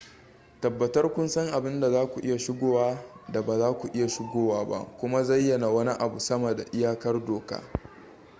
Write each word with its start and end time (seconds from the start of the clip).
tabbatar 0.61 1.13
kun 1.13 1.27
san 1.29 1.47
abin 1.53 1.79
da 1.81 1.89
zaku 1.91 2.19
iya 2.21 2.37
shigowa 2.39 3.03
da 3.31 3.41
ba 3.41 3.59
za 3.59 3.73
ku 3.77 3.87
iya 3.93 4.07
shigowa 4.09 4.65
ba 4.65 4.79
kuma 4.99 5.23
zayyana 5.23 5.69
wani 5.69 5.91
abu 5.99 6.19
sama 6.19 6.55
da 6.55 6.63
iyakar 6.71 7.25
doka 7.25 7.63